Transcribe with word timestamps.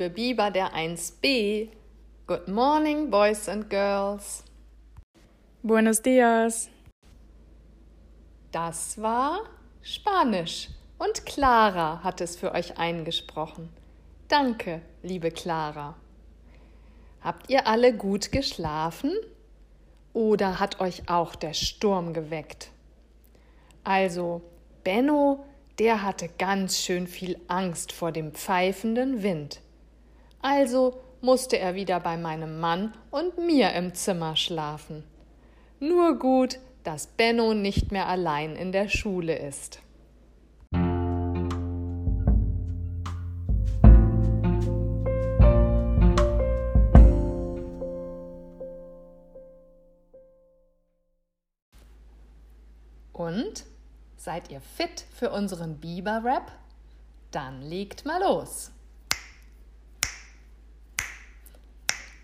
Liebe 0.00 0.14
Biber 0.14 0.50
der 0.50 0.72
1b. 0.72 1.68
Good 2.26 2.48
morning, 2.48 3.10
Boys 3.10 3.50
and 3.50 3.68
Girls. 3.68 4.42
Buenos 5.62 6.00
dias. 6.00 6.70
Das 8.50 8.96
war 9.02 9.40
Spanisch 9.82 10.70
und 10.96 11.26
Clara 11.26 12.02
hat 12.02 12.22
es 12.22 12.34
für 12.36 12.52
euch 12.52 12.78
eingesprochen. 12.78 13.68
Danke, 14.26 14.80
liebe 15.02 15.30
Clara. 15.30 15.96
Habt 17.20 17.50
ihr 17.50 17.66
alle 17.66 17.94
gut 17.94 18.32
geschlafen? 18.32 19.12
Oder 20.14 20.60
hat 20.60 20.80
euch 20.80 21.10
auch 21.10 21.34
der 21.34 21.52
Sturm 21.52 22.14
geweckt? 22.14 22.70
Also, 23.84 24.40
Benno 24.82 25.44
der 25.78 26.02
hatte 26.02 26.30
ganz 26.38 26.78
schön 26.78 27.06
viel 27.06 27.38
Angst 27.48 27.92
vor 27.92 28.12
dem 28.12 28.32
pfeifenden 28.32 29.22
Wind. 29.22 29.60
Also 30.42 31.00
musste 31.20 31.58
er 31.58 31.74
wieder 31.74 32.00
bei 32.00 32.16
meinem 32.16 32.60
Mann 32.60 32.94
und 33.10 33.38
mir 33.38 33.72
im 33.72 33.94
Zimmer 33.94 34.36
schlafen. 34.36 35.04
Nur 35.78 36.18
gut, 36.18 36.58
dass 36.84 37.06
Benno 37.06 37.54
nicht 37.54 37.92
mehr 37.92 38.06
allein 38.06 38.56
in 38.56 38.72
der 38.72 38.88
Schule 38.88 39.36
ist. 39.36 39.80
Und 53.12 53.64
Seid 54.20 54.50
ihr 54.50 54.60
fit 54.60 55.06
für 55.14 55.30
unseren 55.30 55.78
Biber-Rap? 55.78 56.52
Dann 57.30 57.62
legt 57.62 58.04
mal 58.04 58.20
los. 58.20 58.70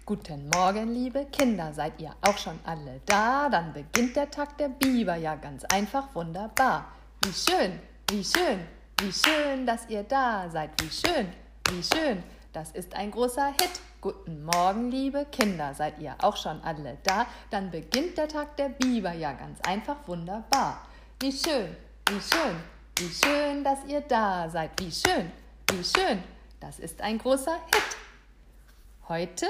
Guten 0.08 0.48
Morgen, 0.50 0.94
liebe 0.94 1.24
Kinder, 1.32 1.72
seid 1.72 2.00
ihr 2.00 2.14
auch 2.20 2.38
schon 2.38 2.60
alle 2.64 3.00
da? 3.06 3.48
Dann 3.48 3.72
beginnt 3.72 4.14
der 4.14 4.30
Tag 4.30 4.56
der 4.56 4.68
Biber, 4.68 5.16
ja 5.16 5.34
ganz 5.34 5.64
einfach 5.64 6.14
wunderbar. 6.14 6.92
Wie 7.24 7.32
schön, 7.32 7.80
wie 8.08 8.22
schön, 8.22 8.60
wie 9.00 9.12
schön, 9.12 9.66
dass 9.66 9.88
ihr 9.88 10.04
da 10.04 10.48
seid. 10.48 10.70
Wie 10.80 10.90
schön, 10.90 11.26
wie 11.70 11.82
schön, 11.82 12.22
das 12.52 12.70
ist 12.70 12.94
ein 12.94 13.10
großer 13.10 13.48
Hit. 13.48 13.80
Guten 14.00 14.44
Morgen, 14.44 14.92
liebe 14.92 15.24
Kinder, 15.32 15.74
seid 15.74 15.98
ihr 15.98 16.14
auch 16.22 16.36
schon 16.36 16.62
alle 16.62 16.98
da? 17.02 17.26
Dann 17.50 17.72
beginnt 17.72 18.16
der 18.16 18.28
Tag 18.28 18.56
der 18.58 18.68
Biber, 18.68 19.12
ja 19.12 19.32
ganz 19.32 19.58
einfach 19.62 19.96
wunderbar. 20.06 20.86
Wie 21.18 21.32
schön, 21.32 21.76
wie 22.08 22.20
schön, 22.20 22.56
wie 22.96 23.12
schön, 23.12 23.64
dass 23.64 23.84
ihr 23.88 24.02
da 24.02 24.48
seid. 24.48 24.70
Wie 24.78 24.92
schön, 24.92 25.32
wie 25.72 25.82
schön. 25.82 26.22
Das 26.60 26.78
ist 26.78 27.00
ein 27.00 27.18
großer 27.18 27.56
Hit. 27.72 27.96
Heute 29.08 29.46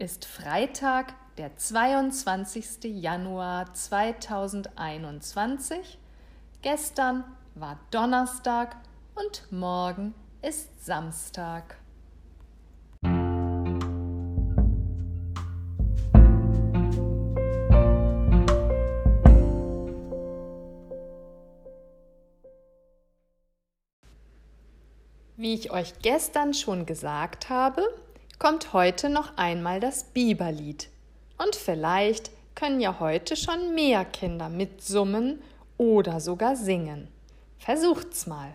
ist 0.00 0.24
Freitag, 0.24 1.12
der 1.36 1.56
22. 1.58 2.84
Januar 2.84 3.74
2021. 3.74 5.98
Gestern 6.62 7.24
war 7.54 7.78
Donnerstag 7.90 8.78
und 9.14 9.46
morgen 9.52 10.14
ist 10.40 10.82
Samstag. 10.82 11.76
Wie 25.36 25.54
ich 25.54 25.70
euch 25.70 25.92
gestern 26.00 26.54
schon 26.54 26.86
gesagt 26.86 27.50
habe, 27.50 27.82
kommt 28.40 28.72
heute 28.72 29.10
noch 29.10 29.36
einmal 29.36 29.80
das 29.80 30.02
Biberlied. 30.02 30.88
Und 31.38 31.54
vielleicht 31.54 32.30
können 32.54 32.80
ja 32.80 32.98
heute 32.98 33.36
schon 33.36 33.74
mehr 33.74 34.04
Kinder 34.04 34.48
mitsummen 34.48 35.40
oder 35.76 36.20
sogar 36.20 36.56
singen. 36.56 37.08
Versucht's 37.58 38.26
mal. 38.26 38.54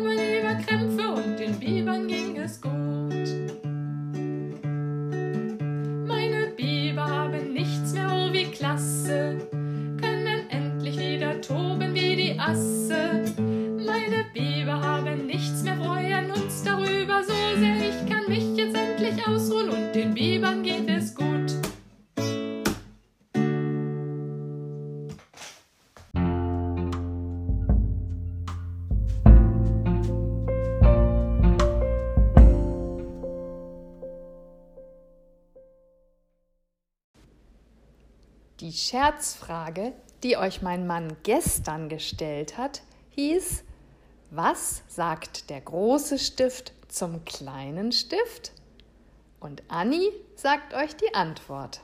Masse 8.81 9.37
können 10.01 10.49
endlich 10.49 10.97
wieder 10.97 11.39
toben 11.39 11.93
wie 11.93 12.15
die 12.15 12.39
Asse. 12.39 12.80
Scherzfrage, 38.71 39.93
die 40.23 40.37
euch 40.37 40.61
mein 40.61 40.87
Mann 40.87 41.17
gestern 41.23 41.89
gestellt 41.89 42.57
hat, 42.57 42.81
hieß, 43.11 43.63
was 44.29 44.83
sagt 44.87 45.49
der 45.49 45.61
große 45.61 46.17
Stift 46.19 46.73
zum 46.87 47.25
kleinen 47.25 47.91
Stift? 47.91 48.53
Und 49.39 49.63
Anni 49.67 50.11
sagt 50.35 50.73
euch 50.73 50.95
die 50.95 51.13
Antwort. 51.13 51.81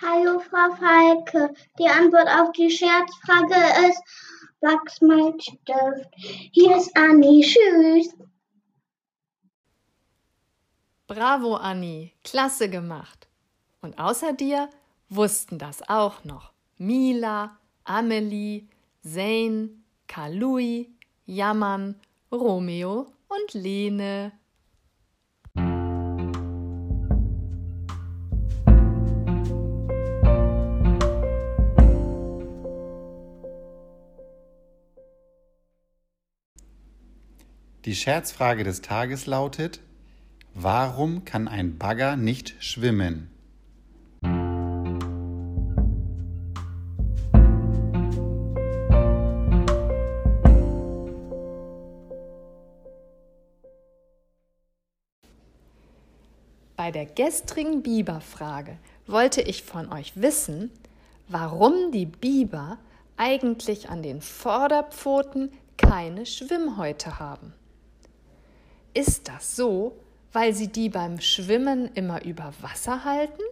Hallo 0.00 0.40
Frau 0.40 0.74
Falke, 0.74 1.54
die 1.78 1.86
Antwort 1.86 2.28
auf 2.28 2.52
die 2.52 2.70
Scherzfrage 2.70 3.88
ist 3.88 4.02
Wachsmalstift. 4.60 6.10
Hier 6.52 6.76
ist 6.76 6.96
Anni, 6.96 7.40
tschüss. 7.42 8.14
Bravo 11.06 11.56
Anni, 11.56 12.14
klasse 12.24 12.68
gemacht. 12.68 13.28
Und 13.80 13.98
außer 13.98 14.32
dir 14.32 14.70
wussten 15.16 15.58
das 15.58 15.88
auch 15.88 16.24
noch 16.24 16.52
Mila, 16.78 17.56
Amelie, 17.84 18.68
Zane, 19.02 19.70
Kalui, 20.06 20.90
Jammern, 21.26 21.96
Romeo 22.30 23.12
und 23.28 23.54
Lene. 23.54 24.32
Die 37.84 37.96
Scherzfrage 37.96 38.62
des 38.62 38.80
Tages 38.80 39.26
lautet, 39.26 39.80
warum 40.54 41.24
kann 41.24 41.48
ein 41.48 41.78
Bagger 41.78 42.16
nicht 42.16 42.54
schwimmen? 42.60 43.31
Bei 56.82 56.90
der 56.90 57.06
gestrigen 57.06 57.84
Biberfrage 57.84 58.76
wollte 59.06 59.40
ich 59.40 59.62
von 59.62 59.92
euch 59.92 60.20
wissen, 60.20 60.72
warum 61.28 61.92
die 61.92 62.06
Biber 62.06 62.76
eigentlich 63.16 63.88
an 63.88 64.02
den 64.02 64.20
Vorderpfoten 64.20 65.52
keine 65.76 66.26
Schwimmhäute 66.26 67.20
haben. 67.20 67.52
Ist 68.94 69.28
das 69.28 69.54
so, 69.54 69.96
weil 70.32 70.54
sie 70.54 70.72
die 70.72 70.88
beim 70.88 71.20
Schwimmen 71.20 71.88
immer 71.94 72.24
über 72.24 72.52
Wasser 72.62 73.04
halten? 73.04 73.44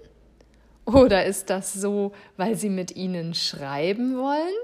Oder 0.84 1.24
ist 1.24 1.50
das 1.50 1.72
so, 1.72 2.10
weil 2.36 2.56
sie 2.56 2.68
mit 2.68 2.96
ihnen 2.96 3.34
schreiben 3.34 4.16
wollen? 4.16 4.56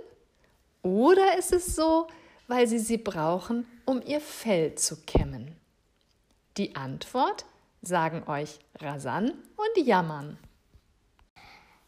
Oder 0.82 1.38
ist 1.38 1.52
es 1.52 1.76
so, 1.76 2.08
weil 2.48 2.66
sie 2.66 2.80
sie 2.80 2.98
brauchen, 2.98 3.64
um 3.84 4.02
ihr 4.04 4.20
Fell 4.20 4.74
zu 4.74 4.96
kämmen? 5.02 5.54
Die 6.56 6.74
Antwort 6.74 7.44
sagen 7.86 8.28
euch 8.28 8.58
Rasan 8.80 9.30
und 9.56 9.86
Jammern. 9.86 10.38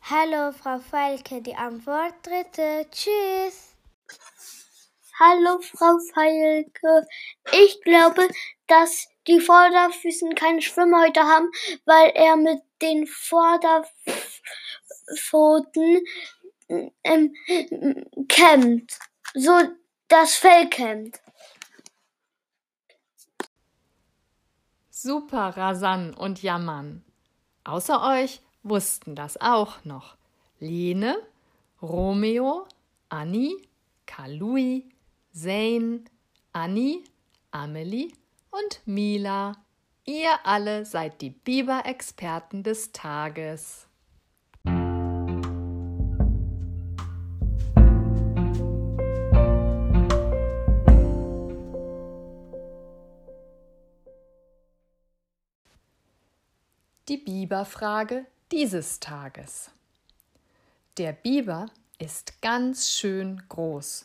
Hallo, 0.02 0.52
Frau 0.52 0.78
Falke, 0.78 1.42
die 1.42 1.54
Antwort 1.54 2.14
dritte. 2.22 2.86
Tschüss. 2.90 3.74
Hallo, 5.18 5.58
Frau 5.60 5.98
Falke. 6.14 7.06
Ich 7.52 7.80
glaube, 7.82 8.26
dass 8.68 9.08
die 9.26 9.40
Vorderfüßen 9.40 10.34
keine 10.34 10.62
Schwimmhäute 10.62 11.20
haben, 11.20 11.50
weil 11.84 12.12
er 12.14 12.36
mit 12.36 12.62
den 12.80 13.06
Vorderpfoten 13.06 16.04
ähm, 17.04 17.34
kämmt. 18.28 18.98
So 19.34 19.60
das 20.08 20.36
Fell 20.36 20.68
kämmt. 20.68 21.20
Super 25.00 25.56
Rasan 25.56 26.12
und 26.12 26.42
Jammern. 26.42 27.04
Außer 27.62 28.02
euch 28.02 28.42
wussten 28.64 29.14
das 29.14 29.40
auch 29.40 29.84
noch. 29.84 30.16
Lene, 30.58 31.16
Romeo, 31.80 32.66
Anni, 33.08 33.56
Kalui, 34.06 34.88
Zane, 35.32 36.00
Anni, 36.52 37.04
Amelie 37.52 38.10
und 38.50 38.80
Mila. 38.86 39.52
Ihr 40.04 40.44
alle 40.44 40.84
seid 40.84 41.20
die 41.20 41.30
Biber-Experten 41.30 42.64
des 42.64 42.90
Tages. 42.90 43.87
Die 57.08 57.16
Biberfrage 57.16 58.26
dieses 58.52 59.00
Tages. 59.00 59.70
Der 60.98 61.12
Biber 61.12 61.64
ist 61.98 62.42
ganz 62.42 62.90
schön 62.90 63.42
groß. 63.48 64.04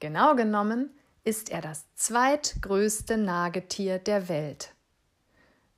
Genau 0.00 0.34
genommen 0.34 0.88
ist 1.24 1.50
er 1.50 1.60
das 1.60 1.84
zweitgrößte 1.94 3.18
Nagetier 3.18 3.98
der 3.98 4.30
Welt. 4.30 4.72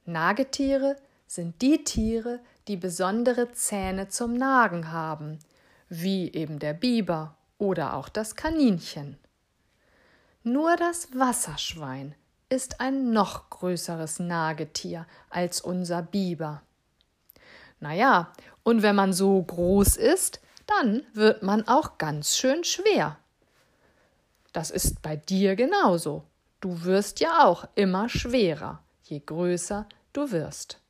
Nagetiere 0.05 0.95
sind 1.27 1.61
die 1.61 1.83
Tiere, 1.83 2.39
die 2.69 2.77
besondere 2.77 3.51
Zähne 3.51 4.07
zum 4.07 4.35
Nagen 4.35 4.93
haben, 4.93 5.41
wie 5.89 6.33
eben 6.33 6.61
der 6.61 6.75
Biber 6.75 7.37
oder 7.59 7.95
auch 7.95 8.09
das 8.09 8.37
Kaninchen. 8.37 9.19
Nur 10.45 10.77
das 10.77 11.09
Wasserschwein 11.19 12.15
ist 12.51 12.81
ein 12.81 13.13
noch 13.13 13.49
größeres 13.49 14.19
Nagetier 14.19 15.07
als 15.31 15.61
unser 15.61 16.03
Biber. 16.03 16.63
Naja, 17.79 18.33
und 18.63 18.83
wenn 18.83 18.97
man 18.97 19.13
so 19.13 19.43
groß 19.43 19.97
ist, 19.97 20.41
dann 20.67 21.03
wird 21.15 21.43
man 21.43 21.67
auch 21.67 21.97
ganz 21.97 22.37
schön 22.37 22.65
schwer. 22.65 23.17
Das 24.53 24.71
ist 24.71 25.01
bei 25.01 25.17
dir 25.17 25.57
genauso. 25.57 26.25
Du 26.61 26.85
wirst 26.85 27.21
ja 27.21 27.47
auch 27.47 27.67
immer 27.75 28.09
schwerer, 28.09 28.83
je 29.05 29.21
größer 29.21 29.87
du 30.13 30.31
wirst. 30.31 30.81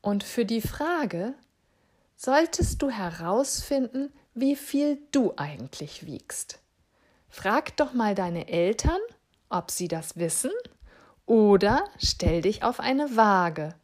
Und 0.00 0.24
für 0.24 0.46
die 0.46 0.62
Frage 0.62 1.34
solltest 2.16 2.80
du 2.80 2.90
herausfinden, 2.90 4.12
wie 4.34 4.56
viel 4.56 4.98
du 5.10 5.34
eigentlich 5.36 6.06
wiegst. 6.06 6.60
Frag 7.28 7.76
doch 7.76 7.92
mal 7.92 8.14
deine 8.14 8.48
Eltern 8.48 9.00
ob 9.50 9.70
sie 9.70 9.88
das 9.88 10.16
wissen, 10.16 10.52
oder 11.26 11.84
stell 11.98 12.40
dich 12.40 12.62
auf 12.64 12.80
eine 12.80 13.16
Waage 13.16 13.74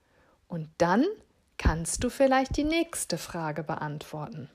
und 0.49 0.69
dann 0.79 1.05
kannst 1.59 2.03
du 2.03 2.11
vielleicht 2.11 2.57
die 2.57 2.65
nächste 2.65 3.19
Frage 3.19 3.63
beantworten. 3.63 4.49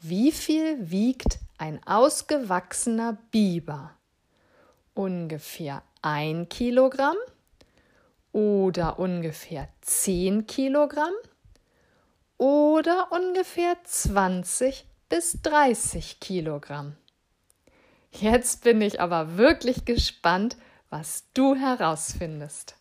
Wie 0.00 0.32
viel 0.32 0.90
wiegt 0.90 1.38
ein 1.58 1.84
ausgewachsener 1.86 3.18
Biber? 3.30 3.90
Ungefähr 4.94 5.82
ein 6.02 6.48
Kilogramm 6.48 7.16
oder 8.32 8.98
ungefähr 8.98 9.68
zehn 9.80 10.46
Kilogramm 10.46 11.14
oder 12.36 13.10
ungefähr 13.10 13.76
20 13.84 14.86
bis 15.08 15.42
30 15.42 16.20
Kilogramm. 16.20 16.96
Jetzt 18.20 18.64
bin 18.64 18.80
ich 18.80 19.00
aber 19.00 19.36
wirklich 19.36 19.84
gespannt, 19.84 20.56
was 20.90 21.28
du 21.34 21.54
herausfindest. 21.54 22.74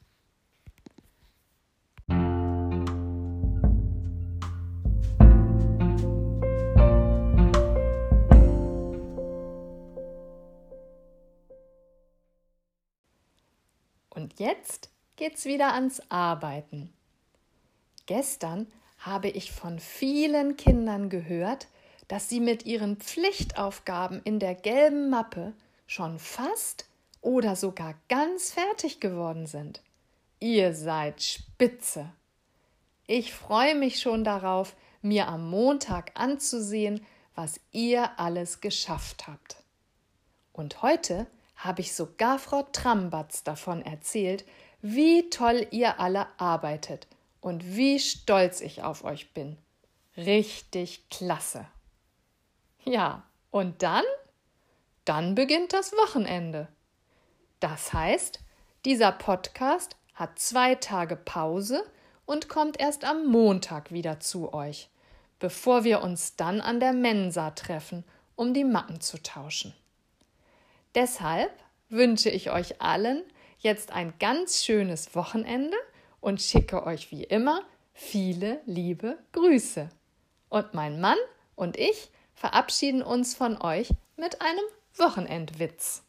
Und 14.10 14.40
jetzt 14.40 14.90
geht's 15.18 15.46
wieder 15.46 15.76
ans 15.76 16.02
Arbeiten. 16.10 16.92
Gestern 18.08 18.66
habe 18.98 19.30
ich 19.30 19.52
von 19.52 19.78
vielen 19.78 20.58
Kindern 20.58 21.10
gehört, 21.10 21.68
dass 22.08 22.30
sie 22.30 22.40
mit 22.40 22.66
ihren 22.66 22.98
Pflichtaufgaben 22.98 24.22
in 24.24 24.40
der 24.40 24.56
gelben 24.56 25.10
Mappe 25.10 25.54
schon 25.86 26.20
fast 26.20 26.86
oder 27.22 27.56
sogar 27.56 27.96
ganz 28.10 28.52
fertig 28.52 29.00
geworden 29.00 29.48
sind. 29.48 29.82
Ihr 30.40 30.74
seid 30.74 31.22
spitze. 31.22 32.10
Ich 33.08 33.34
freue 33.34 33.76
mich 33.76 34.00
schon 34.00 34.24
darauf, 34.24 34.76
mir 35.02 35.28
am 35.28 35.50
Montag 35.50 36.12
anzusehen, 36.16 37.06
was 37.36 37.60
ihr 37.72 38.20
alles 38.20 38.62
geschafft 38.62 39.28
habt. 39.28 39.58
Und 40.54 40.82
heute 40.82 41.28
habe 41.56 41.82
ich 41.82 41.94
sogar 41.94 42.40
Frau 42.40 42.64
Trambatz 42.64 43.44
davon 43.44 43.82
erzählt, 43.82 44.46
wie 44.82 45.30
toll 45.30 45.68
ihr 45.72 46.00
alle 46.00 46.28
arbeitet 46.38 47.08
und 47.42 47.76
wie 47.76 48.00
stolz 48.00 48.62
ich 48.62 48.84
auf 48.84 49.04
euch 49.04 49.34
bin. 49.34 49.58
Richtig 50.16 51.10
klasse. 51.10 51.68
Ja, 52.88 53.24
und 53.52 53.84
dann? 53.84 54.06
Dann 55.04 55.36
beginnt 55.36 55.74
das 55.74 55.92
Wochenende. 55.92 56.70
Das 57.60 57.92
heißt, 57.92 58.40
dieser 58.86 59.12
Podcast 59.12 59.98
hat 60.14 60.40
zwei 60.40 60.76
Tage 60.76 61.18
Pause 61.18 61.84
und 62.26 62.48
kommt 62.48 62.80
erst 62.80 63.04
am 63.04 63.28
Montag 63.28 63.92
wieder 63.92 64.22
zu 64.22 64.54
euch, 64.54 64.90
bevor 65.38 65.84
wir 65.84 66.02
uns 66.02 66.38
dann 66.38 66.62
an 66.62 66.80
der 66.80 66.94
Mensa 66.94 67.52
treffen, 67.52 68.06
um 68.38 68.54
die 68.54 68.64
Mappen 68.64 69.02
zu 69.02 69.22
tauschen. 69.22 69.74
Deshalb 70.96 71.52
wünsche 71.90 72.30
ich 72.30 72.52
euch 72.52 72.82
allen 72.82 73.22
jetzt 73.60 73.92
ein 73.92 74.14
ganz 74.18 74.64
schönes 74.64 75.14
Wochenende 75.14 75.76
und 76.22 76.42
schicke 76.42 76.86
euch 76.86 77.12
wie 77.12 77.26
immer 77.26 77.64
viele 77.92 78.62
liebe 78.66 79.18
Grüße. 79.34 79.90
Und 80.48 80.74
mein 80.74 81.02
Mann 81.02 81.18
und 81.56 81.76
ich 81.76 82.12
verabschieden 82.38 83.02
uns 83.02 83.36
von 83.36 83.60
euch 83.60 83.90
mit 84.16 84.42
einem 84.42 84.64
Wochenendwitz. 84.96 86.04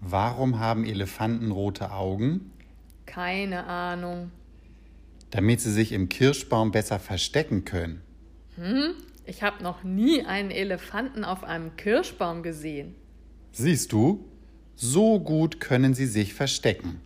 Warum 0.00 0.58
haben 0.58 0.84
Elefanten 0.84 1.50
rote 1.50 1.92
Augen? 1.92 2.52
Keine 3.06 3.64
Ahnung. 3.64 4.30
Damit 5.30 5.60
sie 5.60 5.72
sich 5.72 5.92
im 5.92 6.08
Kirschbaum 6.08 6.70
besser 6.72 6.98
verstecken 6.98 7.64
können. 7.64 8.02
Hm? 8.56 8.94
Ich 9.26 9.42
habe 9.42 9.62
noch 9.62 9.82
nie 9.82 10.24
einen 10.24 10.50
Elefanten 10.50 11.24
auf 11.24 11.44
einem 11.44 11.76
Kirschbaum 11.76 12.42
gesehen. 12.42 12.94
Siehst 13.52 13.92
du, 13.92 14.24
so 14.76 15.20
gut 15.20 15.60
können 15.60 15.94
sie 15.94 16.06
sich 16.06 16.34
verstecken. 16.34 17.00